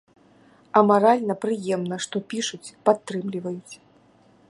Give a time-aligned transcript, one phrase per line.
[0.79, 3.73] А маральна прыемна, што пішуць, падтрымліваюць.